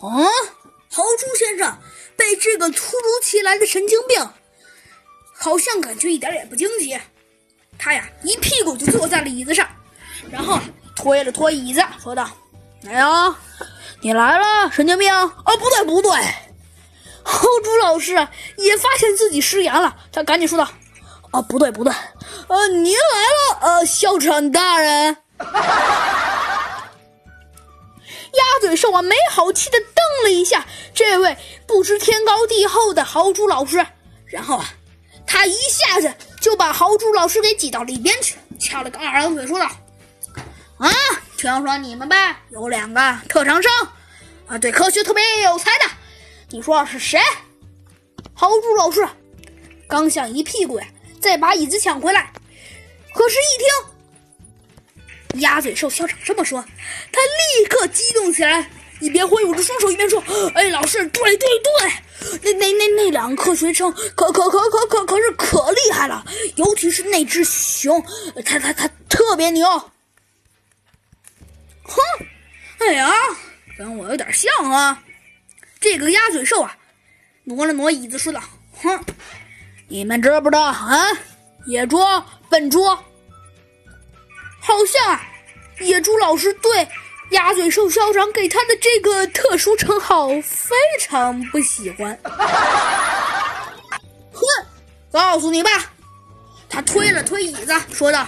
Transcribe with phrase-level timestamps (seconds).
[0.00, 0.08] 啊，
[0.90, 1.78] 豪猪先生
[2.16, 4.28] 被这个突如其来的神经病，
[5.34, 6.98] 好像感觉一点也不惊奇。
[7.78, 9.68] 他呀，一屁股就坐在了椅子上，
[10.30, 10.58] 然后
[10.94, 12.28] 推了推椅子，说道
[12.88, 13.36] ：“哎呀，
[14.00, 15.12] 你来了，神经病！
[15.12, 16.10] 啊，不对不对。”
[17.22, 18.12] 豪猪老师
[18.56, 20.68] 也发现自己失言了，他赶紧说道
[21.32, 21.92] ：“啊，不对不对，
[22.48, 25.16] 呃，您来了，呃，校长大人。”
[28.36, 33.84] 鸭嘴兽啊，没好气的瞪了一下这位不知天高地厚的豪猪老师，
[34.26, 34.74] 然后啊，
[35.26, 39.66] 他一下子就把豪猪老师给挤到了一边去，翘了个二郎腿，说道
[40.78, 40.90] ：“啊，
[41.36, 43.70] 听说你们班有两个特长生
[44.46, 45.84] 啊，对科学特别有才的，
[46.50, 47.20] 你说是谁？”
[48.34, 49.06] 豪猪老师
[49.88, 50.86] 刚想一屁股呀，
[51.20, 52.32] 再把椅子抢回来，
[53.14, 53.95] 可是，一听。
[55.40, 56.64] 鸭嘴兽校长这么说，
[57.12, 58.68] 他立刻激动起来，
[59.00, 60.22] 一边挥舞着双手，一边说
[60.54, 66.24] ：“哎，老师，对对对，那那那那两个科学生可可可可可可是可厉害了，
[66.56, 68.02] 尤其是那只熊，
[68.44, 69.66] 它它它特别牛。”
[71.84, 72.00] 哼，
[72.78, 73.12] 哎呀，
[73.78, 75.02] 跟我有点像啊！
[75.78, 76.76] 这个鸭嘴兽啊，
[77.44, 78.42] 挪了挪椅子，说道
[78.82, 79.04] ：“哼，
[79.88, 81.06] 你们知不知道啊？
[81.66, 81.98] 野猪、
[82.48, 82.80] 笨猪。”
[84.66, 85.20] 好像，
[85.78, 86.88] 野猪老师对
[87.30, 92.18] 鸭嘴兽校长给他的这个特殊称号非常不喜欢。
[94.32, 94.42] 哼，
[95.12, 95.70] 告诉你吧，
[96.68, 98.26] 他推了推椅子，说道：“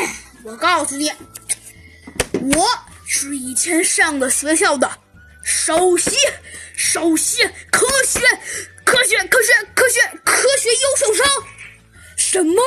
[0.42, 1.12] 我告诉你，
[2.56, 2.66] 我
[3.06, 4.90] 是以前上的学校的
[5.42, 6.16] 首席
[6.74, 8.20] 首席科学
[8.84, 11.26] 科学科学科学科学优秀生。”
[12.16, 12.62] 什么？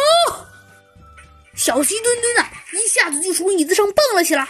[1.67, 4.47] 小鸡墩墩啊，一下子就从椅子上蹦了起来。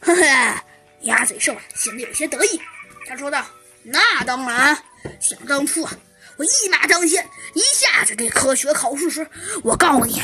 [0.00, 0.64] 呵呵，
[1.02, 2.60] 鸭嘴兽啊，显得有些得意。
[3.06, 3.46] 他说道
[3.84, 4.76] ：“那当然，
[5.20, 5.96] 想当初啊，
[6.36, 9.24] 我一马当先，一下子给科学考试时，
[9.62, 10.20] 我告诉你，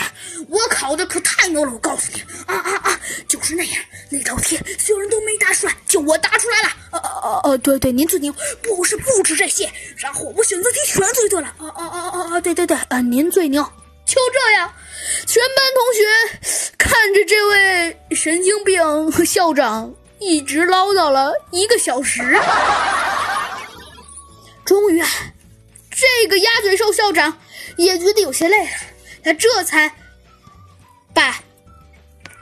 [0.48, 1.72] 我考的可太牛了。
[1.72, 6.68] 我告诉你，啊啊啊，就是那样，那道题所有人都没答出来，就我答出来了。
[6.90, 8.34] 呃呃呃，对对，您最牛。
[8.60, 11.46] 不是不止这些，然后我选择题全做对了。
[11.58, 13.64] 啊啊啊啊啊，对对对，啊，您最牛。
[14.18, 14.74] 就这样。”
[15.26, 16.00] 全班同学
[16.76, 22.22] 看着这位神经病校长一直唠叨了一个小时，
[24.64, 25.08] 终于啊，
[25.90, 27.38] 这个鸭嘴兽校长
[27.76, 28.70] 也觉得有些累了，
[29.22, 29.90] 他这才
[31.14, 31.38] 把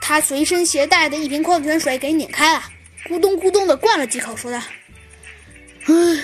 [0.01, 2.63] 他随身携带的一瓶矿泉水给拧开了，
[3.05, 4.61] 咕咚咕咚的灌了几口，说道
[5.87, 6.21] ：“嗯，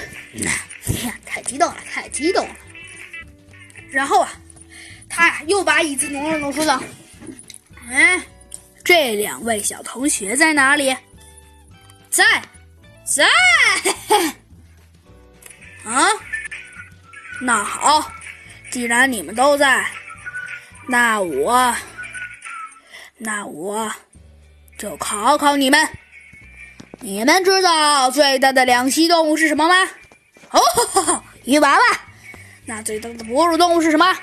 [1.26, 2.56] 太激动了，太激动了。”
[3.92, 4.34] 然后啊。
[5.16, 6.82] 他，又把椅子挪了挪，说道
[7.88, 8.20] ：“哎，
[8.84, 10.96] 这两位小同学在哪里？
[12.10, 12.42] 在，
[13.06, 13.28] 在。
[15.86, 16.08] 啊，
[17.42, 18.12] 那好，
[18.72, 19.86] 既然你们都在，
[20.88, 21.76] 那我，
[23.18, 23.92] 那我
[24.80, 25.88] 就考考你们。
[27.02, 29.76] 你们知道最大的两栖动物是什么吗？
[30.50, 31.84] 哦， 鱼娃娃。
[32.66, 34.18] 那最大的哺乳动物是什么？”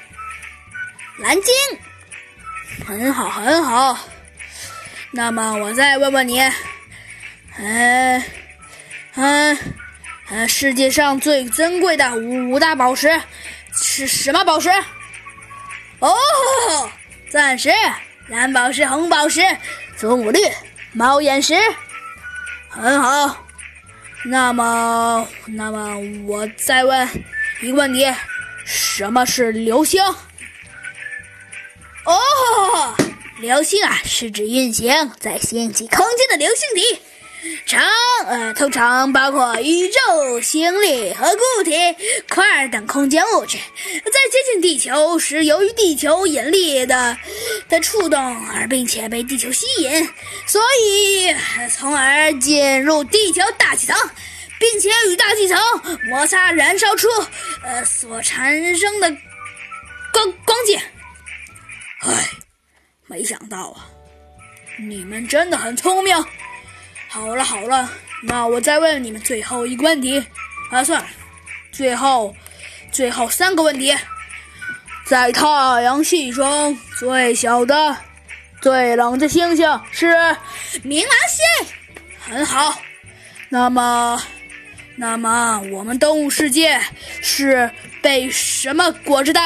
[1.20, 1.54] 蓝鲸，
[2.86, 3.98] 很好，很好。
[5.12, 6.40] 那么我再问问你，
[7.58, 8.24] 嗯，
[9.14, 9.58] 嗯，
[10.30, 13.20] 嗯，世界上最珍贵的五大宝石
[13.72, 14.70] 是什么宝石？
[15.98, 16.16] 哦，
[17.30, 17.70] 钻石、
[18.28, 19.42] 蓝宝石、红宝石、
[19.96, 20.40] 祖母绿、
[20.92, 21.54] 猫眼石。
[22.68, 23.46] 很好。
[24.24, 27.08] 那么，那么我再问
[27.60, 28.10] 一个问题：
[28.64, 30.02] 什么是流星？
[32.10, 32.94] 哦，
[33.38, 36.98] 流星啊，是指运行在星际空间的流星体，
[37.66, 37.80] 常
[38.26, 41.72] 呃通常包括宇宙、星粒和固体、
[42.28, 47.16] 块等空间物质，在接近地球时，由于地球引力的
[47.68, 50.08] 的触动而并且被地球吸引，
[50.46, 51.32] 所以
[51.72, 53.96] 从而进入地球大气层，
[54.58, 55.56] 并且与大气层
[56.08, 57.08] 摩擦燃烧出
[57.62, 59.16] 呃所产生的
[63.10, 63.90] 没想到啊，
[64.78, 66.16] 你们真的很聪明。
[67.08, 67.90] 好了好了，
[68.22, 70.24] 那我再问你们最后一个问题。
[70.70, 71.08] 啊，算了，
[71.72, 72.32] 最后
[72.92, 73.92] 最后三个问题，
[75.04, 75.48] 在太
[75.82, 77.96] 阳系中最小的、
[78.62, 80.06] 最冷的星星是
[80.84, 81.66] 冥王星。
[82.20, 82.80] 很好，
[83.48, 84.22] 那么
[84.94, 86.80] 那么我们动物世界
[87.20, 87.68] 是
[88.00, 89.40] 被什么裹着的？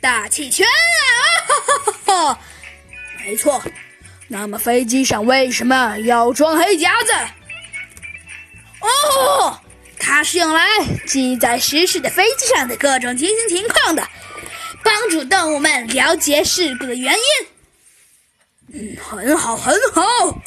[0.00, 1.43] 大气圈啊！
[3.24, 3.62] 没错。
[4.28, 7.12] 那么飞机上为什么要装黑夹子？
[8.80, 9.58] 哦，
[9.98, 10.66] 它是用来
[11.06, 14.06] 记载失事的飞机上的各种情形情况的，
[14.82, 17.46] 帮助动物们了解事故的原因。
[18.74, 20.42] 嗯，很好，很好。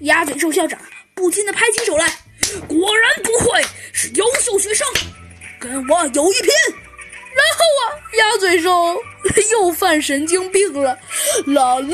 [0.00, 0.78] 鸭嘴兽校长
[1.14, 2.06] 不禁的拍起手来，
[2.68, 4.86] 果然不愧是优秀学生，
[5.58, 6.50] 跟我有一拼。
[7.34, 8.96] 然后啊，鸭嘴兽
[9.40, 10.98] 他 又犯神经病了，
[11.46, 11.86] 啦啦啦啦，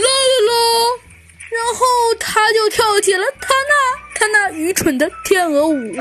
[1.50, 1.84] 然后
[2.18, 5.94] 他就跳起了他那他那愚蠢的天鹅舞。